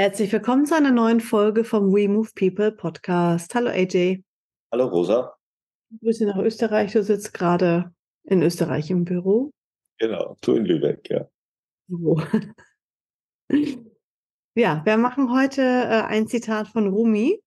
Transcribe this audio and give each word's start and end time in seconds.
Herzlich 0.00 0.32
willkommen 0.32 0.64
zu 0.64 0.74
einer 0.74 0.92
neuen 0.92 1.20
Folge 1.20 1.62
vom 1.62 1.92
We 1.92 2.08
Move 2.08 2.30
People 2.34 2.72
Podcast. 2.72 3.54
Hallo 3.54 3.68
AJ. 3.68 4.22
Hallo 4.72 4.86
Rosa. 4.86 5.36
Grüße 6.00 6.24
nach 6.24 6.38
Österreich. 6.38 6.92
Du 6.92 7.02
sitzt 7.02 7.34
gerade 7.34 7.92
in 8.22 8.40
Österreich 8.40 8.90
im 8.90 9.04
Büro. 9.04 9.50
Genau, 9.98 10.38
du 10.40 10.54
in 10.54 10.64
Lübeck, 10.64 11.10
ja. 11.10 11.28
So. 11.88 12.18
Ja, 14.54 14.80
wir 14.86 14.96
machen 14.96 15.30
heute 15.34 15.60
äh, 15.60 16.02
ein 16.04 16.26
Zitat 16.26 16.68
von 16.68 16.88
Rumi. 16.88 17.42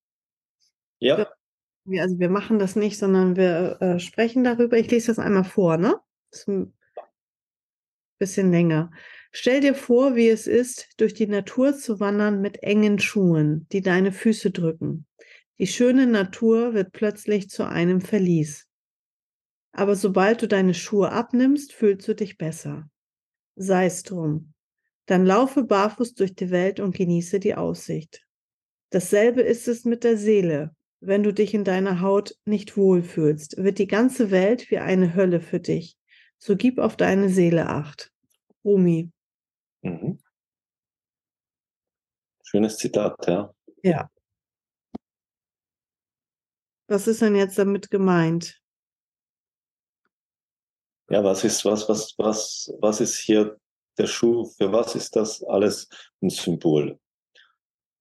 Ja. 0.99 1.33
Wir, 1.85 2.03
also 2.03 2.19
wir 2.19 2.29
machen 2.29 2.59
das 2.59 2.75
nicht, 2.75 2.99
sondern 2.99 3.35
wir 3.35 3.81
äh, 3.81 3.99
sprechen 3.99 4.43
darüber. 4.43 4.77
Ich 4.77 4.91
lese 4.91 5.07
das 5.07 5.17
einmal 5.17 5.43
vor, 5.43 5.77
ne? 5.77 5.99
Das 6.29 6.41
ist 6.41 6.47
ein 6.49 6.77
bisschen 8.19 8.51
länger. 8.51 8.91
Stell 9.35 9.61
dir 9.61 9.73
vor, 9.73 10.15
wie 10.15 10.29
es 10.29 10.45
ist, 10.45 10.89
durch 10.97 11.15
die 11.15 11.25
Natur 11.25 11.75
zu 11.75 11.99
wandern 11.99 12.39
mit 12.39 12.61
engen 12.61 12.99
Schuhen, 12.99 13.67
die 13.71 13.81
deine 13.81 14.11
Füße 14.11 14.51
drücken. 14.51 15.07
Die 15.57 15.65
schöne 15.65 16.05
Natur 16.05 16.75
wird 16.75 16.91
plötzlich 16.91 17.49
zu 17.49 17.67
einem 17.67 17.99
Verlies. 17.99 18.67
Aber 19.71 19.95
sobald 19.95 20.43
du 20.43 20.47
deine 20.47 20.75
Schuhe 20.75 21.11
abnimmst, 21.11 21.73
fühlst 21.73 22.07
du 22.07 22.13
dich 22.13 22.37
besser. 22.37 22.87
Sei 23.55 23.87
es 23.87 24.03
drum. 24.03 24.53
Dann 25.07 25.25
laufe 25.25 25.63
barfuß 25.63 26.13
durch 26.13 26.35
die 26.35 26.51
Welt 26.51 26.79
und 26.79 26.95
genieße 26.95 27.39
die 27.39 27.55
Aussicht. 27.55 28.23
Dasselbe 28.91 29.41
ist 29.41 29.67
es 29.67 29.83
mit 29.83 30.03
der 30.03 30.17
Seele. 30.17 30.75
Wenn 30.99 31.23
du 31.23 31.33
dich 31.33 31.55
in 31.55 31.63
deiner 31.63 32.01
Haut 32.01 32.35
nicht 32.45 32.77
wohlfühlst, 32.77 33.57
wird 33.57 33.79
die 33.79 33.87
ganze 33.87 34.29
Welt 34.29 34.69
wie 34.69 34.77
eine 34.77 35.15
Hölle 35.15 35.41
für 35.41 35.59
dich. 35.59 35.97
So 36.37 36.55
gib 36.55 36.77
auf 36.77 36.95
deine 36.95 37.29
Seele 37.29 37.67
acht. 37.67 38.11
Rumi. 38.63 39.12
Mhm. 39.83 40.19
Schönes 42.43 42.77
Zitat, 42.77 43.15
ja. 43.27 43.53
Ja. 43.83 44.09
Was 46.87 47.07
ist 47.07 47.21
denn 47.21 47.35
jetzt 47.35 47.57
damit 47.57 47.89
gemeint? 47.89 48.61
Ja, 51.09 51.23
was 51.23 51.43
ist, 51.43 51.65
was, 51.65 51.87
was, 51.89 52.13
was, 52.17 52.73
was 52.79 53.01
ist 53.01 53.17
hier 53.17 53.57
der 53.97 54.07
Schuh? 54.07 54.45
Für 54.57 54.71
was 54.71 54.95
ist 54.95 55.15
das 55.15 55.43
alles 55.43 55.89
ein 56.21 56.29
Symbol? 56.29 56.99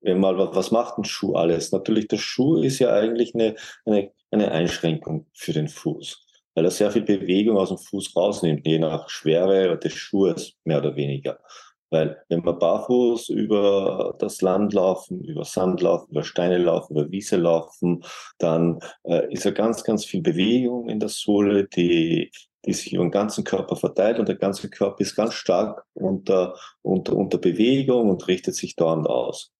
Wenn 0.00 0.20
mal, 0.20 0.36
was 0.54 0.70
macht 0.70 0.98
ein 0.98 1.04
Schuh 1.04 1.34
alles? 1.34 1.72
Natürlich, 1.72 2.08
der 2.08 2.18
Schuh 2.18 2.62
ist 2.62 2.78
ja 2.78 2.94
eigentlich 2.94 3.34
eine, 3.34 3.56
eine, 3.84 4.12
eine 4.30 4.50
Einschränkung 4.50 5.26
für 5.34 5.52
den 5.52 5.68
Fuß, 5.68 6.26
weil 6.54 6.64
er 6.64 6.70
sehr 6.70 6.90
viel 6.90 7.02
Bewegung 7.02 7.56
aus 7.56 7.68
dem 7.68 7.78
Fuß 7.78 8.16
rausnimmt, 8.16 8.66
je 8.66 8.78
nach 8.78 9.08
Schwere 9.08 9.78
des 9.78 9.94
Schuhes 9.94 10.54
mehr 10.64 10.78
oder 10.78 10.96
weniger. 10.96 11.38
Weil 11.92 12.22
wenn 12.28 12.44
wir 12.44 12.54
barfuß 12.54 13.28
über 13.28 14.14
das 14.18 14.40
Land 14.40 14.72
laufen, 14.72 15.22
über 15.24 15.44
Sand 15.44 15.82
laufen, 15.82 16.10
über 16.10 16.24
Steine 16.24 16.56
laufen, 16.56 16.96
über 16.96 17.10
Wiese 17.10 17.36
laufen, 17.36 18.02
dann 18.38 18.80
äh, 19.04 19.30
ist 19.32 19.44
ja 19.44 19.50
ganz, 19.50 19.84
ganz 19.84 20.04
viel 20.04 20.22
Bewegung 20.22 20.88
in 20.88 21.00
der 21.00 21.10
Sohle, 21.10 21.68
die, 21.68 22.32
die 22.64 22.72
sich 22.72 22.94
über 22.94 23.04
den 23.04 23.10
ganzen 23.10 23.44
Körper 23.44 23.76
verteilt 23.76 24.18
und 24.18 24.26
der 24.26 24.36
ganze 24.36 24.70
Körper 24.70 25.00
ist 25.00 25.14
ganz 25.14 25.34
stark 25.34 25.84
unter, 25.92 26.56
unter, 26.80 27.14
unter 27.14 27.36
Bewegung 27.36 28.08
und 28.08 28.26
richtet 28.26 28.54
sich 28.54 28.74
dauernd 28.74 29.06
aus 29.06 29.52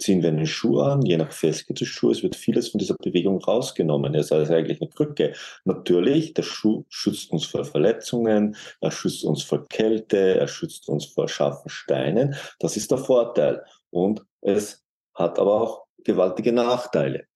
ziehen 0.00 0.22
wir 0.22 0.30
einen 0.30 0.46
Schuh 0.46 0.80
an, 0.80 1.02
je 1.02 1.16
nach 1.16 1.32
Festheit 1.32 1.80
des 1.80 1.88
Schuhes 1.88 2.22
wird 2.22 2.36
vieles 2.36 2.70
von 2.70 2.78
dieser 2.78 2.94
Bewegung 2.94 3.38
rausgenommen. 3.38 4.14
Es 4.14 4.26
ist 4.26 4.32
also 4.32 4.54
eigentlich 4.54 4.80
eine 4.80 4.90
Krücke. 4.90 5.34
Natürlich, 5.64 6.34
der 6.34 6.42
Schuh 6.42 6.84
schützt 6.88 7.30
uns 7.30 7.46
vor 7.46 7.64
Verletzungen, 7.64 8.56
er 8.80 8.90
schützt 8.90 9.24
uns 9.24 9.42
vor 9.42 9.66
Kälte, 9.68 10.38
er 10.38 10.48
schützt 10.48 10.88
uns 10.88 11.06
vor 11.06 11.28
scharfen 11.28 11.68
Steinen. 11.68 12.34
Das 12.58 12.76
ist 12.76 12.90
der 12.90 12.98
Vorteil. 12.98 13.62
Und 13.90 14.24
es 14.40 14.84
hat 15.14 15.38
aber 15.38 15.60
auch 15.60 15.86
gewaltige 16.04 16.52
Nachteile. 16.52 17.26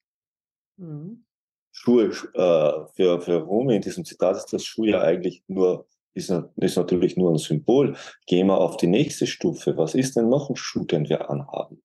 Mhm. 0.76 1.25
Schuhe, 1.72 2.06
äh, 2.06 2.86
für, 2.94 3.20
für 3.20 3.36
Rumi 3.41 3.76
in 3.76 3.82
diesem 3.82 4.04
Zitat 4.04 4.36
ist 4.36 4.52
das 4.52 4.64
Schuh 4.64 4.84
ja 4.84 5.00
eigentlich 5.00 5.42
nur 5.48 5.86
ist, 6.14 6.32
ist 6.56 6.76
natürlich 6.76 7.16
nur 7.16 7.32
ein 7.32 7.38
Symbol. 7.38 7.96
Gehen 8.26 8.46
wir 8.46 8.58
auf 8.58 8.76
die 8.76 8.86
nächste 8.86 9.26
Stufe. 9.26 9.76
Was 9.76 9.94
ist 9.94 10.16
denn 10.16 10.28
noch 10.28 10.48
ein 10.48 10.56
Schuh, 10.56 10.84
den 10.84 11.08
wir 11.08 11.28
anhaben? 11.28 11.82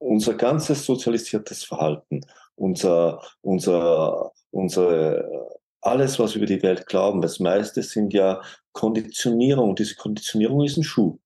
Unser 0.00 0.34
ganzes 0.34 0.84
sozialisiertes 0.84 1.62
Verhalten, 1.62 2.22
unser, 2.56 3.22
unser, 3.42 4.32
unsere, 4.50 5.48
alles, 5.80 6.18
was 6.18 6.34
wir 6.34 6.42
über 6.42 6.46
die 6.46 6.62
Welt 6.62 6.86
glauben, 6.86 7.20
das 7.20 7.38
meiste 7.38 7.82
sind 7.82 8.12
ja 8.12 8.42
Konditionierung. 8.72 9.76
Diese 9.76 9.94
Konditionierung 9.94 10.64
ist 10.64 10.76
ein 10.76 10.82
Schuh. 10.82 11.18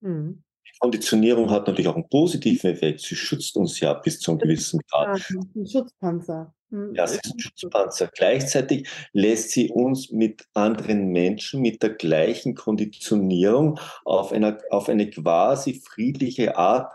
Mhm. 0.00 0.42
Die 0.66 0.78
Konditionierung 0.78 1.50
hat 1.50 1.66
natürlich 1.66 1.88
auch 1.88 1.94
einen 1.94 2.08
positiven 2.08 2.70
Effekt. 2.70 3.00
Sie 3.00 3.16
schützt 3.16 3.56
uns 3.56 3.80
ja 3.80 3.94
bis 3.94 4.20
zu 4.20 4.30
einem 4.30 4.40
gewissen 4.40 4.80
Grad. 4.90 5.18
Ja, 5.18 5.40
ein 5.54 5.66
Schutzpanzer. 5.66 6.54
Mhm. 6.70 6.94
Ja, 6.94 7.06
sie 7.06 7.16
ist 7.16 7.32
ein 7.32 7.38
Schutzpanzer. 7.38 8.10
Gleichzeitig 8.14 8.88
lässt 9.12 9.50
sie 9.50 9.70
uns 9.70 10.10
mit 10.10 10.46
anderen 10.54 11.08
Menschen 11.08 11.62
mit 11.62 11.82
der 11.82 11.90
gleichen 11.90 12.54
Konditionierung 12.54 13.78
auf, 14.04 14.32
einer, 14.32 14.58
auf 14.70 14.88
eine 14.88 15.08
quasi 15.08 15.80
friedliche 15.82 16.56
Art 16.56 16.92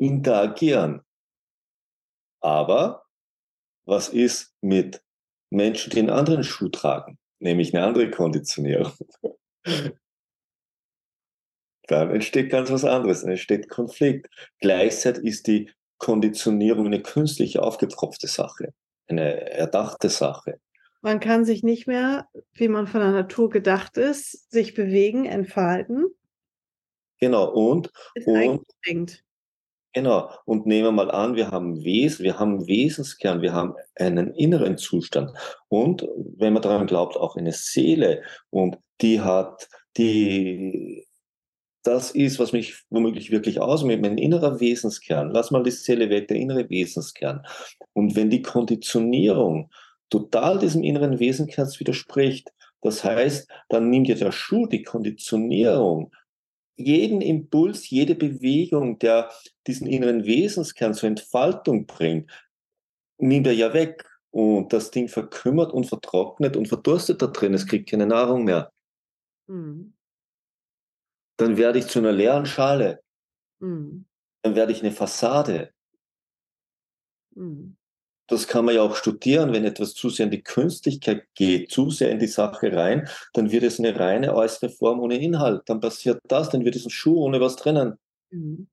interagieren. 0.00 1.02
Aber 2.40 3.04
was 3.84 4.08
ist 4.08 4.54
mit 4.60 5.02
Menschen, 5.50 5.90
die 5.90 5.98
einen 5.98 6.10
anderen 6.10 6.42
Schuh 6.42 6.68
tragen, 6.68 7.18
nämlich 7.38 7.74
eine 7.74 7.84
andere 7.84 8.10
Konditionierung? 8.10 8.92
Dann 11.86 12.10
entsteht 12.12 12.50
ganz 12.50 12.70
was 12.70 12.84
anderes, 12.84 13.22
dann 13.22 13.32
entsteht 13.32 13.68
Konflikt. 13.68 14.28
Gleichzeitig 14.60 15.24
ist 15.24 15.48
die 15.48 15.72
Konditionierung 15.98 16.86
eine 16.86 17.02
künstliche, 17.02 17.64
aufgepfropfte 17.64 18.28
Sache, 18.28 18.72
eine 19.08 19.50
erdachte 19.50 20.08
Sache. 20.08 20.60
Man 21.02 21.18
kann 21.18 21.44
sich 21.44 21.64
nicht 21.64 21.88
mehr, 21.88 22.28
wie 22.52 22.68
man 22.68 22.86
von 22.86 23.00
der 23.00 23.10
Natur 23.10 23.50
gedacht 23.50 23.96
ist, 23.96 24.52
sich 24.52 24.74
bewegen, 24.74 25.24
entfalten. 25.24 26.06
Genau, 27.18 27.50
und, 27.50 27.90
ist 28.14 28.28
und 28.28 29.24
Genau. 29.92 30.30
Und 30.44 30.66
nehmen 30.66 30.84
wir 30.84 30.92
mal 30.92 31.10
an, 31.10 31.34
wir 31.34 31.50
haben 31.50 31.82
Wesen, 31.82 32.24
wir 32.24 32.38
haben 32.38 32.66
Wesenskern, 32.66 33.42
wir 33.42 33.52
haben 33.52 33.74
einen 33.96 34.32
inneren 34.34 34.78
Zustand. 34.78 35.32
Und 35.68 36.06
wenn 36.36 36.52
man 36.52 36.62
daran 36.62 36.86
glaubt, 36.86 37.16
auch 37.16 37.36
eine 37.36 37.52
Seele. 37.52 38.22
Und 38.50 38.78
die 39.00 39.20
hat, 39.20 39.68
die, 39.96 41.06
das 41.82 42.12
ist, 42.12 42.38
was 42.38 42.52
mich 42.52 42.84
womöglich 42.90 43.32
wirklich 43.32 43.60
ausmacht, 43.60 44.00
mein 44.00 44.18
innerer 44.18 44.60
Wesenskern. 44.60 45.30
Lass 45.32 45.50
mal 45.50 45.64
die 45.64 45.72
Seele 45.72 46.08
weg, 46.08 46.28
der 46.28 46.36
innere 46.36 46.70
Wesenskern. 46.70 47.42
Und 47.92 48.14
wenn 48.14 48.30
die 48.30 48.42
Konditionierung 48.42 49.70
total 50.08 50.58
diesem 50.58 50.84
inneren 50.84 51.18
Wesenkerns 51.18 51.80
widerspricht, 51.80 52.52
das 52.82 53.02
heißt, 53.02 53.48
dann 53.68 53.90
nimmt 53.90 54.08
ja 54.08 54.14
der 54.14 54.32
Schuh 54.32 54.66
die 54.66 54.82
Konditionierung 54.82 56.12
jeden 56.80 57.20
Impuls, 57.20 57.88
jede 57.90 58.14
Bewegung, 58.14 58.98
der 58.98 59.30
diesen 59.66 59.86
inneren 59.86 60.24
Wesenskern 60.24 60.94
zur 60.94 61.08
Entfaltung 61.08 61.86
bringt, 61.86 62.30
nimmt 63.18 63.46
er 63.46 63.54
ja 63.54 63.72
weg. 63.72 64.06
Und 64.32 64.72
das 64.72 64.90
Ding 64.92 65.08
verkümmert 65.08 65.72
und 65.72 65.86
vertrocknet 65.86 66.56
und 66.56 66.68
verdurstet 66.68 67.20
da 67.20 67.26
drin. 67.26 67.54
Es 67.54 67.66
kriegt 67.66 67.90
keine 67.90 68.06
Nahrung 68.06 68.44
mehr. 68.44 68.72
Mhm. 69.48 69.94
Dann 71.36 71.56
werde 71.56 71.80
ich 71.80 71.86
zu 71.86 71.98
einer 71.98 72.12
leeren 72.12 72.46
Schale. 72.46 73.02
Mhm. 73.58 74.06
Dann 74.42 74.54
werde 74.54 74.72
ich 74.72 74.82
eine 74.82 74.92
Fassade. 74.92 75.72
Mhm 77.34 77.76
das 78.30 78.46
kann 78.46 78.64
man 78.64 78.76
ja 78.76 78.82
auch 78.82 78.94
studieren, 78.94 79.52
wenn 79.52 79.64
etwas 79.64 79.94
zu 79.94 80.08
sehr 80.08 80.26
in 80.26 80.30
die 80.30 80.42
Künstlichkeit 80.42 81.26
geht, 81.34 81.70
zu 81.70 81.90
sehr 81.90 82.10
in 82.10 82.20
die 82.20 82.28
Sache 82.28 82.72
rein, 82.72 83.08
dann 83.34 83.50
wird 83.50 83.64
es 83.64 83.78
eine 83.78 83.98
reine 83.98 84.34
äußere 84.34 84.70
Form 84.70 85.00
ohne 85.00 85.20
Inhalt. 85.20 85.62
Dann 85.66 85.80
passiert 85.80 86.20
das, 86.28 86.48
dann 86.48 86.64
wird 86.64 86.76
es 86.76 86.86
ein 86.86 86.90
Schuh 86.90 87.24
ohne 87.24 87.40
was 87.40 87.56
drinnen. 87.56 87.98
Mhm. 88.30 88.68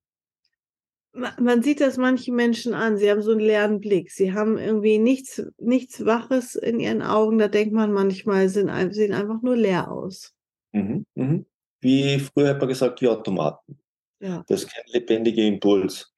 Man 1.12 1.62
sieht 1.62 1.80
das 1.80 1.96
manche 1.96 2.30
Menschen 2.30 2.74
an, 2.74 2.96
sie 2.96 3.10
haben 3.10 3.22
so 3.22 3.32
einen 3.32 3.40
leeren 3.40 3.80
Blick. 3.80 4.12
Sie 4.12 4.32
haben 4.32 4.56
irgendwie 4.56 4.98
nichts, 4.98 5.42
nichts 5.58 6.04
Waches 6.04 6.54
in 6.54 6.78
ihren 6.78 7.02
Augen. 7.02 7.38
Da 7.38 7.48
denkt 7.48 7.74
man 7.74 7.92
manchmal, 7.92 8.48
sind, 8.48 8.70
sehen 8.94 9.12
einfach 9.12 9.42
nur 9.42 9.56
leer 9.56 9.90
aus. 9.90 10.32
Mhm, 10.72 11.04
mhm. 11.16 11.46
Wie 11.80 12.20
früher 12.20 12.50
hat 12.50 12.60
man 12.60 12.68
gesagt, 12.68 13.00
wie 13.00 13.08
Automaten. 13.08 13.80
Ja. 14.20 14.44
Das 14.46 14.62
ist 14.62 14.72
kein 14.72 14.84
lebendiger 14.92 15.42
Impuls. 15.42 16.12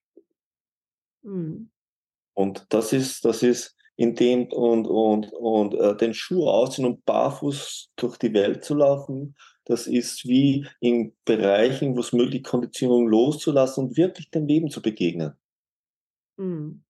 Mhm. 1.23 1.71
Und 2.41 2.67
das 2.71 2.93
ist, 2.93 3.25
das 3.25 3.43
ist 3.43 3.77
in 3.97 4.15
dem 4.15 4.47
und, 4.47 4.87
und, 4.87 5.33
und 5.33 5.75
äh, 5.75 5.97
den 5.97 6.15
Schuh 6.15 6.49
ausziehen 6.49 6.87
und 6.87 7.05
barfuß 7.05 7.91
durch 7.97 8.17
die 8.17 8.33
Welt 8.33 8.65
zu 8.65 8.75
laufen, 8.75 9.35
das 9.65 9.87
ist 9.87 10.27
wie 10.27 10.67
in 10.81 11.15
Bereichen, 11.25 11.95
wo 11.95 12.01
es 12.01 12.13
möglich 12.13 12.43
Konditionierung 12.43 13.09
loszulassen 13.09 13.85
und 13.85 13.97
wirklich 13.97 14.31
dem 14.31 14.47
Leben 14.47 14.71
zu 14.71 14.81
begegnen. 14.81 15.35
Mhm. 16.39 16.83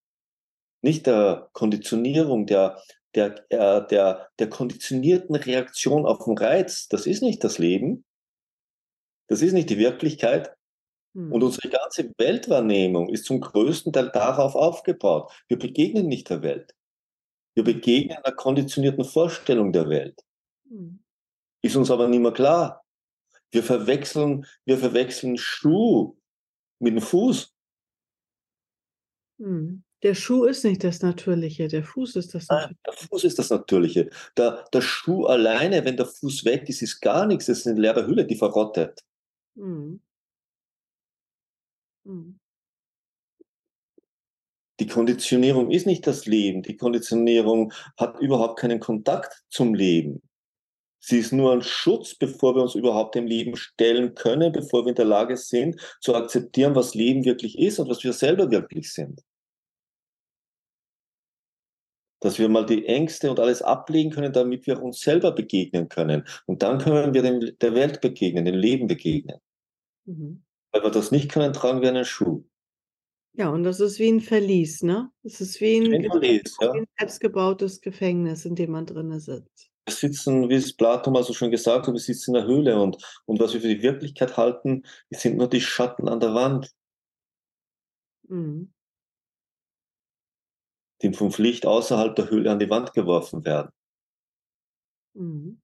Nicht 0.83 1.07
der 1.07 1.51
Konditionierung, 1.53 2.47
der, 2.47 2.81
der, 3.15 3.45
äh, 3.51 3.87
der, 3.87 4.29
der 4.39 4.49
konditionierten 4.49 5.35
Reaktion 5.35 6.07
auf 6.07 6.25
den 6.25 6.39
Reiz. 6.39 6.89
Das 6.89 7.07
ist 7.07 7.23
nicht 7.23 7.43
das 7.45 7.59
Leben. 7.59 8.05
Das 9.27 9.43
ist 9.43 9.53
nicht 9.53 9.69
die 9.69 9.79
Wirklichkeit. 9.79 10.57
Mhm. 11.13 11.33
Und 11.33 11.43
unsere 11.43 11.69
ganze 11.69 12.13
Weltwahrnehmung 12.19 13.09
ist 13.09 13.25
zum 13.25 13.41
größten 13.41 13.93
Teil 13.93 14.11
darauf 14.11 14.55
aufgebaut. 14.55 15.33
Wir 15.49 15.59
begegnen 15.59 16.07
nicht 16.07 16.31
der 16.31 16.43
Welt. 16.43 16.75
Wir 17.55 17.65
begegnen 17.65 18.17
einer 18.17 18.35
konditionierten 18.35 19.05
Vorstellung 19.05 19.73
der 19.73 19.89
Welt. 19.89 20.21
Mhm. 20.69 21.03
Ist 21.63 21.77
uns 21.77 21.91
aber 21.91 22.09
nicht 22.09 22.21
mehr 22.21 22.33
klar. 22.33 22.85
Wir 23.51 23.63
verwechseln, 23.63 24.47
wir 24.65 24.79
verwechseln 24.79 25.37
Schuh 25.37 26.17
mit 26.79 26.95
dem 26.95 27.03
Fuß. 27.03 27.53
Der 30.03 30.15
Schuh 30.15 30.45
ist 30.45 30.65
nicht 30.65 30.85
das 30.85 31.03
Natürliche, 31.03 31.69
der 31.69 31.83
Fuß 31.83 32.17
ist 32.17 32.35
das 32.35 32.49
Nein, 32.49 32.59
Natürliche. 32.59 32.81
der 32.87 32.93
Fuß 33.09 33.25
ist 33.25 33.39
das 33.39 33.51
Natürliche. 33.51 34.11
Der, 34.37 34.65
der 34.73 34.81
Schuh 34.81 35.27
alleine, 35.27 35.85
wenn 35.85 35.97
der 35.97 36.07
Fuß 36.07 36.45
weg 36.45 36.69
ist, 36.69 36.83
ist 36.83 37.01
gar 37.01 37.27
nichts. 37.27 37.47
Das 37.47 37.59
ist 37.59 37.67
eine 37.67 37.81
leere 37.81 38.07
Hülle, 38.07 38.25
die 38.27 38.37
verrottet. 38.37 39.01
Mhm. 39.57 40.01
Mhm. 42.05 42.39
Die 44.81 44.87
Konditionierung 44.87 45.71
ist 45.71 45.87
nicht 45.87 46.07
das 46.07 46.25
Leben. 46.25 46.63
Die 46.63 46.77
Konditionierung 46.77 47.73
hat 47.99 48.19
überhaupt 48.19 48.59
keinen 48.59 48.81
Kontakt 48.81 49.45
zum 49.51 49.75
Leben. 49.75 50.23
Sie 51.03 51.19
ist 51.19 51.33
nur 51.33 51.53
ein 51.53 51.63
Schutz, 51.63 52.15
bevor 52.15 52.55
wir 52.55 52.63
uns 52.63 52.75
überhaupt 52.75 53.15
dem 53.15 53.27
Leben 53.27 53.57
stellen 53.57 54.15
können, 54.15 54.53
bevor 54.53 54.85
wir 54.85 54.91
in 54.91 54.95
der 54.95 55.05
Lage 55.05 55.37
sind, 55.37 55.81
zu 56.01 56.15
akzeptieren, 56.15 56.75
was 56.75 56.95
Leben 56.95 57.25
wirklich 57.25 57.59
ist 57.59 57.79
und 57.79 57.89
was 57.89 58.05
wir 58.05 58.13
selber 58.13 58.51
wirklich 58.51 58.93
sind. 58.93 59.23
Dass 62.21 62.39
wir 62.39 62.51
mal 62.51 62.67
die 62.67 62.85
Ängste 62.87 63.31
und 63.31 63.41
alles 63.41 63.63
ablegen 63.63 64.11
können, 64.11 64.33
damit 64.33 64.67
wir 64.67 64.83
uns 64.83 65.01
selber 65.01 65.33
begegnen 65.33 65.89
können. 65.89 66.27
Und 66.45 66.63
dann 66.63 66.79
können 66.79 67.15
wir 67.15 67.23
dem, 67.23 67.59
der 67.59 67.75
Welt 67.75 68.03
begegnen, 68.03 68.45
dem 68.45 68.57
Leben 68.57 68.87
begegnen. 68.87 69.41
Mhm. 70.07 70.43
Wenn 70.73 70.83
wir 70.83 70.91
das 70.91 71.11
nicht 71.11 71.31
können, 71.31 71.53
tragen 71.53 71.83
wir 71.83 71.89
einen 71.89 72.05
Schuh. 72.05 72.45
Ja, 73.35 73.49
und 73.49 73.63
das 73.63 73.81
ist 73.81 73.99
wie 73.99 74.11
ein 74.11 74.21
Verlies, 74.21 74.83
ne? 74.83 75.11
Es 75.23 75.41
ist 75.41 75.61
wie 75.61 75.77
ein, 75.77 75.95
Ein 75.95 76.11
Verlies, 76.11 76.57
ja. 76.61 76.73
ein 76.73 76.87
selbstgebautes 76.99 77.81
Gefängnis, 77.81 78.45
in 78.45 78.55
dem 78.55 78.73
man 78.73 78.87
drinne 78.87 79.21
sitzt. 79.21 79.71
Wir 79.87 79.95
sitzen, 79.95 80.49
wie 80.49 80.55
es 80.55 80.77
Platon 80.77 81.13
mal 81.13 81.23
so 81.23 81.33
schon 81.33 81.51
gesagt 81.51 81.87
hat, 81.87 81.95
wir 81.95 82.01
sitzen 82.01 82.35
in 82.35 82.43
der 82.43 82.47
Höhle 82.47 82.81
und, 82.81 82.99
und 83.27 83.41
was 83.41 83.55
wir 83.55 83.61
für 83.61 83.69
die 83.69 83.83
Wirklichkeit 83.83 84.37
halten, 84.37 84.83
sind 85.11 85.37
nur 85.37 85.49
die 85.49 85.61
Schatten 85.61 86.09
an 86.09 86.21
der 86.21 86.35
Wand, 86.35 86.71
Mhm. 88.29 88.73
die 91.03 91.13
vom 91.13 91.33
Licht 91.39 91.67
außerhalb 91.67 92.15
der 92.15 92.31
Höhle 92.31 92.51
an 92.53 92.59
die 92.61 92.71
Wand 92.71 92.93
geworfen 92.93 93.45
werden. 93.45 93.71
Mhm. 95.15 95.61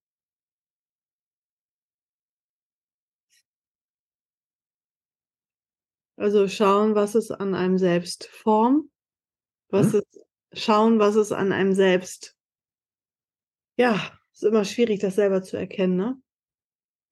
Also 6.17 6.49
schauen, 6.49 6.95
was 6.95 7.15
es 7.15 7.31
an 7.31 7.55
einem 7.55 7.79
selbst 7.79 8.27
formt, 8.27 8.91
was 9.69 9.93
Hm? 9.93 10.01
es 10.01 10.63
schauen, 10.63 10.99
was 10.99 11.17
es 11.17 11.33
an 11.33 11.53
einem 11.53 11.73
selbst 11.73 12.37
ja, 13.77 14.01
ist 14.33 14.45
immer 14.45 14.65
schwierig, 14.65 15.01
das 15.01 15.17
selber 15.17 15.43
zu 15.43 15.57
erkennen, 15.57 15.97
ne? 15.97 16.17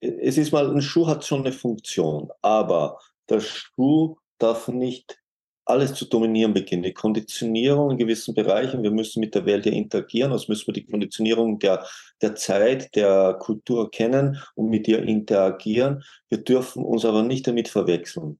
Es 0.00 0.36
ist 0.36 0.52
mal, 0.52 0.70
ein 0.70 0.82
Schuh 0.82 1.06
hat 1.06 1.24
schon 1.24 1.40
eine 1.40 1.52
Funktion, 1.52 2.30
aber 2.42 2.98
der 3.30 3.40
Schuh 3.40 4.16
darf 4.38 4.68
nicht 4.68 5.18
alles 5.66 5.94
zu 5.94 6.04
dominieren 6.04 6.52
beginnen. 6.52 6.82
Die 6.82 6.92
Konditionierung 6.92 7.92
in 7.92 7.96
gewissen 7.96 8.34
Bereichen, 8.34 8.82
wir 8.82 8.90
müssen 8.90 9.20
mit 9.20 9.34
der 9.34 9.46
Welt 9.46 9.64
ja 9.64 9.72
interagieren, 9.72 10.32
also 10.32 10.46
müssen 10.48 10.66
wir 10.66 10.74
die 10.74 10.84
Konditionierung 10.84 11.58
der, 11.58 11.86
der 12.20 12.34
Zeit, 12.34 12.94
der 12.94 13.38
Kultur 13.40 13.90
kennen 13.90 14.38
und 14.56 14.68
mit 14.68 14.86
ihr 14.88 15.02
interagieren. 15.02 16.04
Wir 16.28 16.38
dürfen 16.38 16.84
uns 16.84 17.06
aber 17.06 17.22
nicht 17.22 17.46
damit 17.46 17.68
verwechseln. 17.68 18.38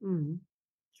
Mhm. 0.00 0.40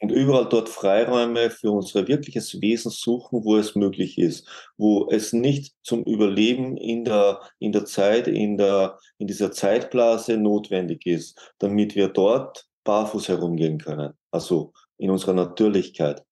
Und 0.00 0.12
überall 0.12 0.48
dort 0.48 0.68
Freiräume 0.68 1.50
für 1.50 1.72
unser 1.72 2.06
wirkliches 2.06 2.60
Wesen 2.60 2.90
suchen, 2.90 3.44
wo 3.44 3.56
es 3.56 3.74
möglich 3.74 4.16
ist, 4.16 4.46
wo 4.76 5.08
es 5.10 5.32
nicht 5.32 5.74
zum 5.82 6.04
Überleben 6.04 6.76
in 6.76 7.04
der, 7.04 7.40
in 7.58 7.72
der 7.72 7.84
Zeit, 7.84 8.28
in 8.28 8.56
der, 8.56 8.98
in 9.18 9.26
dieser 9.26 9.50
Zeitblase 9.50 10.36
notwendig 10.36 11.04
ist, 11.04 11.54
damit 11.58 11.96
wir 11.96 12.08
dort 12.08 12.68
barfuß 12.84 13.28
herumgehen 13.28 13.78
können. 13.78 14.14
Also 14.30 14.72
in 14.98 15.10
unserer 15.10 15.34
Natürlichkeit. 15.34 16.24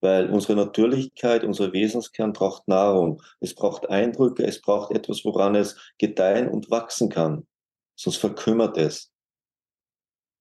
Weil 0.00 0.30
unsere 0.30 0.56
Natürlichkeit, 0.56 1.44
unser 1.44 1.72
Wesenskern 1.72 2.32
braucht 2.32 2.66
Nahrung. 2.66 3.22
Es 3.40 3.54
braucht 3.54 3.90
Eindrücke, 3.90 4.44
es 4.44 4.60
braucht 4.62 4.92
etwas, 4.92 5.24
woran 5.24 5.54
es 5.54 5.76
gedeihen 5.98 6.48
und 6.48 6.70
wachsen 6.70 7.10
kann. 7.10 7.46
Sonst 7.94 8.16
verkümmert 8.16 8.78
es. 8.78 9.10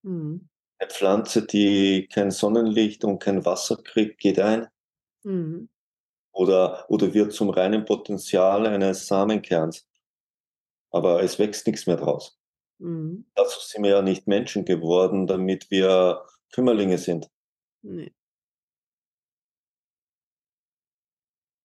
Mhm. 0.03 0.47
Eine 0.80 0.89
Pflanze, 0.89 1.45
die 1.45 2.07
kein 2.07 2.31
Sonnenlicht 2.31 3.04
und 3.04 3.19
kein 3.19 3.44
Wasser 3.45 3.75
kriegt, 3.83 4.19
geht 4.22 4.39
ein 4.39 4.69
Mhm. 5.24 5.68
oder, 6.33 6.86
oder 6.89 7.13
wird 7.16 7.33
zum 7.33 7.50
reinen 7.50 7.86
Potenzial 7.86 8.68
eines 8.68 9.07
Samenkerns. 9.07 9.88
Aber 10.92 11.22
es 11.22 11.38
wächst 11.39 11.68
nichts 11.68 11.86
mehr 11.88 11.98
draus. 11.98 12.39
Mhm. 12.80 13.25
Dazu 13.36 13.60
sind 13.62 13.83
wir 13.83 13.92
ja 13.92 14.01
nicht 14.01 14.27
Menschen 14.27 14.66
geworden, 14.66 15.27
damit 15.27 15.72
wir 15.72 16.25
Kümmerlinge 16.54 16.98
sind 16.98 17.30
Ne. 17.83 18.12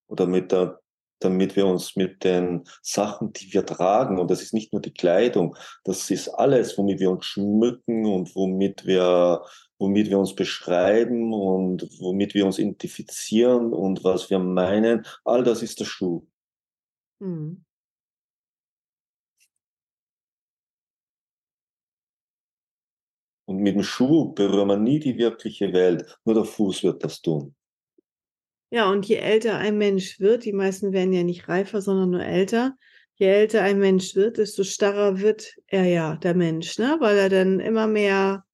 oder 0.09 0.27
mit 0.27 0.53
der, 0.53 0.80
damit 1.21 1.57
wir 1.57 1.67
uns 1.67 1.97
mit 1.97 2.25
den 2.25 2.65
Sachen, 2.83 3.33
die 3.33 3.53
wir 3.53 3.65
tragen, 3.65 4.19
und 4.19 4.31
das 4.31 4.43
ist 4.43 4.55
nicht 4.55 4.73
nur 4.73 4.83
die 4.83 4.93
Kleidung, 4.93 5.57
das 5.85 6.11
ist 6.11 6.29
alles, 6.29 6.77
womit 6.79 7.01
wir 7.01 7.11
uns 7.11 7.27
schmücken 7.27 8.07
und 8.07 8.35
womit 8.35 8.87
wir, 8.87 9.43
womit 9.79 10.09
wir 10.11 10.19
uns 10.19 10.35
beschreiben 10.35 11.33
und 11.33 11.89
womit 12.01 12.35
wir 12.35 12.47
uns 12.47 12.59
identifizieren 12.59 13.73
und 13.73 14.03
was 14.05 14.31
wir 14.31 14.39
meinen, 14.39 15.07
all 15.25 15.45
das 15.45 15.63
ist 15.63 15.81
der 15.81 15.85
Schuh. 15.85 16.27
Mhm. 17.21 17.65
Und 23.47 23.59
mit 23.59 23.75
dem 23.75 23.83
Schuh 23.83 24.33
berühren 24.33 24.69
wir 24.69 24.77
nie 24.77 25.01
die 25.01 25.19
wirkliche 25.19 25.73
Welt, 25.73 26.19
nur 26.25 26.37
der 26.37 26.45
Fuß 26.45 26.85
wird 26.85 27.03
das 27.03 27.21
tun. 27.21 27.57
Ja, 28.71 28.89
und 28.91 29.07
je 29.07 29.17
älter 29.17 29.59
ein 29.59 29.79
Mensch 29.79 30.21
wird, 30.21 30.45
die 30.45 30.53
meisten 30.53 30.93
werden 30.93 31.13
ja 31.13 31.25
nicht 31.25 31.49
reifer, 31.49 31.81
sondern 31.81 32.11
nur 32.11 32.25
älter. 32.25 32.77
Je 33.15 33.27
älter 33.27 33.63
ein 33.63 33.79
Mensch 33.79 34.15
wird, 34.15 34.39
desto 34.39 34.63
starrer 34.63 35.21
wird 35.21 35.55
er 35.67 35.85
ja, 35.85 36.17
der 36.17 36.35
Mensch, 36.35 36.79
ne? 36.79 36.97
Weil 37.01 37.19
er 37.19 37.29
dann 37.29 37.59
immer 37.59 37.89
mehr, 37.89 38.45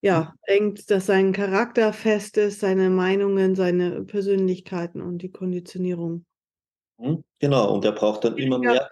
ja, 0.00 0.34
denkt, 0.48 0.90
dass 0.90 1.06
sein 1.06 1.32
Charakter 1.32 1.92
fest 1.92 2.36
ist, 2.38 2.60
seine 2.60 2.88
Meinungen, 2.88 3.56
seine 3.56 4.04
Persönlichkeiten 4.04 5.02
und 5.02 5.18
die 5.18 5.32
Konditionierung. 5.32 6.24
Hm? 6.98 7.24
Genau, 7.40 7.74
und 7.74 7.84
er 7.84 7.92
braucht 7.92 8.24
dann 8.24 8.38
immer 8.38 8.58
mehr, 8.58 8.88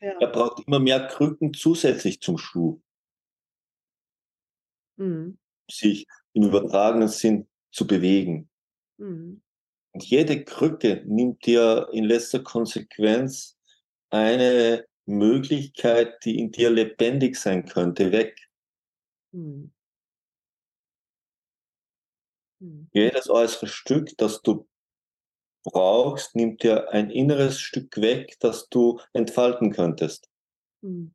ja. 0.00 0.12
er 0.18 0.28
braucht 0.28 0.66
immer 0.66 0.80
mehr 0.80 1.06
Krücken 1.08 1.52
zusätzlich 1.52 2.20
zum 2.20 2.38
Schuh, 2.38 2.80
Mhm. 4.96 5.36
sich 5.70 6.06
im 6.32 6.44
übertragenen 6.44 7.08
Sinn 7.08 7.46
zu 7.70 7.86
bewegen. 7.86 8.48
Mhm. 8.98 9.42
Und 9.92 10.04
jede 10.04 10.44
Krücke 10.44 11.02
nimmt 11.06 11.44
dir 11.44 11.88
in 11.92 12.04
letzter 12.04 12.42
Konsequenz 12.42 13.58
eine 14.10 14.86
Möglichkeit, 15.06 16.24
die 16.24 16.38
in 16.38 16.50
dir 16.50 16.70
lebendig 16.70 17.36
sein 17.36 17.66
könnte, 17.66 18.12
weg. 18.12 18.36
Mhm. 19.32 19.72
Mhm. 22.60 22.88
Jedes 22.92 23.28
äußere 23.28 23.66
Stück, 23.66 24.16
das 24.16 24.40
du 24.42 24.66
brauchst, 25.64 26.34
nimmt 26.34 26.62
dir 26.62 26.90
ein 26.90 27.10
inneres 27.10 27.60
Stück 27.60 27.96
weg, 27.98 28.36
das 28.40 28.68
du 28.68 29.00
entfalten 29.12 29.72
könntest. 29.72 30.28
Mhm. 30.80 31.14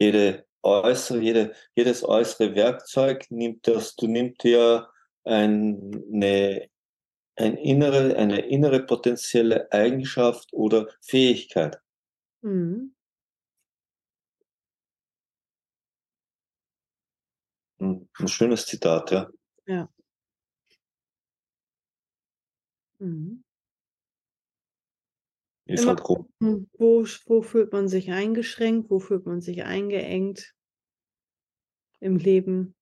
Jede 0.00 0.46
äußere, 0.62 1.20
jede, 1.20 1.54
jedes 1.74 2.04
äußere 2.04 2.54
Werkzeug 2.54 3.26
nimmt 3.30 3.66
das, 3.66 3.96
du 3.96 4.06
nimmt 4.06 4.42
dir 4.42 4.88
eine, 5.28 6.68
ein 7.36 7.56
innere, 7.56 8.16
eine 8.16 8.40
innere 8.40 8.84
potenzielle 8.86 9.72
Eigenschaft 9.72 10.52
oder 10.52 10.88
Fähigkeit. 11.02 11.78
Mhm. 12.42 12.90
Hm, 17.80 18.08
Ein 18.20 18.28
schönes 18.28 18.66
Zitat, 18.66 19.10
ja. 19.10 19.28
Ja. 19.66 19.88
Mhm. 23.00 23.42
Ist 25.66 25.82
Immer 25.82 25.90
halt 25.90 26.02
gucken, 26.02 26.68
wo, 26.76 27.04
wo 27.26 27.42
fühlt 27.42 27.72
man 27.72 27.86
sich 27.88 28.10
eingeschränkt, 28.10 28.90
wo 28.90 28.98
fühlt 28.98 29.24
man 29.24 29.40
sich 29.40 29.62
eingeengt 29.64 30.54
im 32.00 32.16
Leben. 32.16 32.74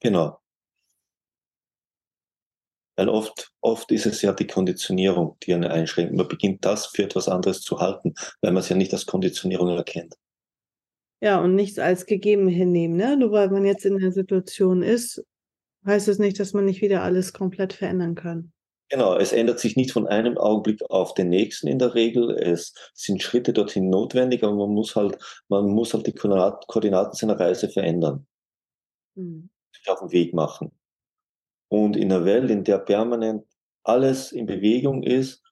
Genau. 0.00 0.40
Weil 2.96 3.08
oft, 3.08 3.52
oft 3.60 3.92
ist 3.92 4.06
es 4.06 4.22
ja 4.22 4.32
die 4.32 4.46
Konditionierung, 4.46 5.36
die 5.42 5.54
einen 5.54 5.70
einschränkt. 5.70 6.14
Man 6.14 6.28
beginnt 6.28 6.64
das 6.64 6.86
für 6.86 7.02
etwas 7.04 7.28
anderes 7.28 7.60
zu 7.60 7.78
halten, 7.78 8.14
weil 8.40 8.52
man 8.52 8.62
es 8.62 8.68
ja 8.68 8.76
nicht 8.76 8.92
als 8.92 9.06
Konditionierung 9.06 9.76
erkennt. 9.76 10.14
Ja, 11.20 11.40
und 11.40 11.54
nichts 11.54 11.78
als 11.78 12.06
gegeben 12.06 12.48
hinnehmen. 12.48 12.96
Ne? 12.96 13.16
Nur 13.16 13.32
weil 13.32 13.50
man 13.50 13.64
jetzt 13.64 13.84
in 13.84 13.98
der 13.98 14.12
Situation 14.12 14.82
ist, 14.82 15.22
heißt 15.84 16.08
es 16.08 16.18
nicht, 16.18 16.40
dass 16.40 16.52
man 16.52 16.64
nicht 16.64 16.82
wieder 16.82 17.02
alles 17.02 17.32
komplett 17.32 17.72
verändern 17.72 18.14
kann. 18.14 18.52
Genau, 18.88 19.16
es 19.16 19.32
ändert 19.32 19.58
sich 19.58 19.76
nicht 19.76 19.90
von 19.90 20.06
einem 20.06 20.38
Augenblick 20.38 20.80
auf 20.90 21.14
den 21.14 21.28
nächsten 21.28 21.66
in 21.66 21.78
der 21.78 21.94
Regel. 21.94 22.30
Es 22.30 22.72
sind 22.94 23.20
Schritte 23.20 23.52
dorthin 23.52 23.90
notwendig, 23.90 24.44
aber 24.44 24.54
man 24.54 24.70
muss 24.70 24.94
halt, 24.94 25.18
man 25.48 25.66
muss 25.66 25.92
halt 25.92 26.06
die 26.06 26.12
Koordinaten 26.12 27.16
seiner 27.16 27.38
Reise 27.38 27.68
verändern. 27.68 28.26
Mhm. 29.16 29.50
Sich 29.72 29.88
auf 29.88 30.00
den 30.00 30.12
Weg 30.12 30.34
machen. 30.34 30.70
Und 31.68 31.96
in 31.96 32.12
einer 32.12 32.24
Welt, 32.24 32.50
in 32.50 32.64
der 32.64 32.78
permanent 32.78 33.44
alles 33.82 34.32
in 34.32 34.46
Bewegung 34.46 35.02
ist, 35.02 35.42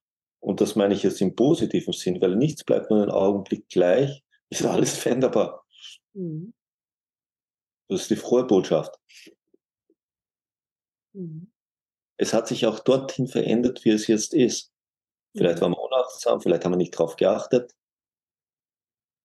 und 0.41 0.61
das 0.61 0.77
meine 0.77 0.95
ich 0.95 1.03
jetzt 1.03 1.21
im 1.21 1.35
positiven 1.35 1.93
Sinn, 1.93 2.21
weil 2.21 2.37
nichts 2.37 2.65
bleibt 2.65 2.91
nur 2.91 3.01
einen 3.01 3.11
Augenblick 3.11 3.69
gleich, 3.69 4.23
ist 4.51 4.65
alles 4.65 4.97
veränderbar. 4.97 5.65
Mhm. 6.13 6.53
Das 7.89 8.03
ist 8.03 8.11
die 8.11 8.17
frohe 8.17 8.47
Botschaft. 8.47 8.95
Mhm. 11.15 11.51
Es 12.17 12.33
hat 12.33 12.47
sich 12.47 12.67
auch 12.67 12.81
dorthin 12.81 13.27
verändert, 13.27 13.85
wie 13.85 13.91
es 13.91 14.07
jetzt 14.07 14.35
ist. 14.35 14.73
Vielleicht 15.37 15.59
mhm. 15.59 15.63
waren 15.63 15.73
wir 15.73 15.83
unachtsam, 15.83 16.41
vielleicht 16.41 16.65
haben 16.65 16.73
wir 16.73 16.77
nicht 16.77 16.97
drauf 16.97 17.17
geachtet. 17.17 17.75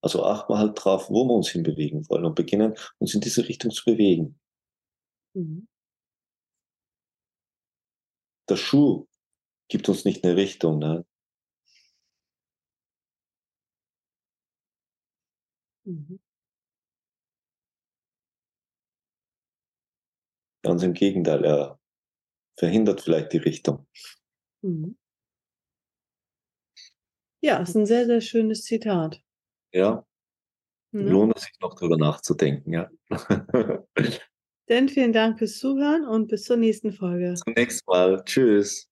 Also 0.01 0.23
achten 0.23 0.53
wir 0.53 0.57
halt 0.57 0.83
drauf, 0.83 1.09
wo 1.09 1.25
wir 1.25 1.33
uns 1.33 1.49
hinbewegen 1.49 2.09
wollen 2.09 2.25
und 2.25 2.35
beginnen, 2.35 2.75
uns 2.99 3.13
in 3.13 3.21
diese 3.21 3.47
Richtung 3.47 3.71
zu 3.71 3.83
bewegen. 3.85 4.39
Mhm. 5.33 5.67
Der 8.49 8.55
Schuh 8.55 9.07
gibt 9.67 9.87
uns 9.89 10.05
nicht 10.05 10.23
eine 10.23 10.35
Richtung, 10.35 10.79
ne? 10.79 11.05
Mhm. 15.85 16.19
Ganz 20.63 20.83
im 20.83 20.93
Gegenteil, 20.93 21.45
er 21.45 21.79
verhindert 22.57 23.01
vielleicht 23.01 23.33
die 23.33 23.37
Richtung. 23.37 23.87
Mhm. 24.61 24.97
Ja, 27.41 27.57
ist 27.59 27.75
ein 27.75 27.85
sehr, 27.85 28.05
sehr 28.05 28.19
schönes 28.19 28.63
Zitat. 28.63 29.21
Ja. 29.71 30.05
ja. 30.91 30.99
Lohnt 30.99 31.37
es 31.37 31.43
sich 31.43 31.59
noch 31.61 31.75
drüber 31.75 31.97
nachzudenken, 31.97 32.73
ja. 32.73 32.89
Denn 34.69 34.87
vielen 34.87 35.13
Dank 35.13 35.39
fürs 35.39 35.57
Zuhören 35.57 36.05
und 36.05 36.27
bis 36.27 36.43
zur 36.43 36.57
nächsten 36.57 36.91
Folge. 36.91 37.33
Zum 37.35 37.53
nächsten 37.55 37.83
Mal. 37.89 38.23
Tschüss. 38.25 38.88